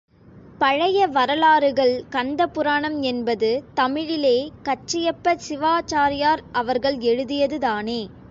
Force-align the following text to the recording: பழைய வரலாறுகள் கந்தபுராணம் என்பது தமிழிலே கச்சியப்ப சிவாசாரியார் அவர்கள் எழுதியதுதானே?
பழைய 0.59 1.07
வரலாறுகள் 1.07 2.05
கந்தபுராணம் 2.09 3.01
என்பது 3.01 3.49
தமிழிலே 3.73 4.35
கச்சியப்ப 4.63 5.35
சிவாசாரியார் 5.49 6.43
அவர்கள் 6.51 6.97
எழுதியதுதானே? 6.97 8.01